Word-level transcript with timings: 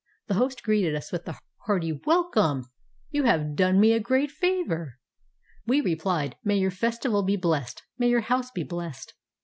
The 0.25 0.33
host 0.33 0.63
greeted 0.63 0.95
us 0.95 1.11
with 1.11 1.27
a 1.27 1.37
hearty 1.67 1.91
"Welcome! 1.91 2.65
You 3.11 3.25
have 3.25 3.53
done 3.55 3.79
me 3.79 3.89
439 3.89 4.01
PERSIA 4.01 4.01
a 4.01 4.07
great 4.07 4.31
favor." 4.31 4.93
We 5.67 5.81
replied, 5.81 6.35
"May 6.43 6.57
your 6.57 6.71
festival 6.71 7.21
be 7.21 7.35
blessed, 7.37 7.83
may 7.99 8.09
^' 8.11 8.13
our 8.15 8.21
house 8.21 8.49
be 8.49 8.63
blessed! 8.63 9.13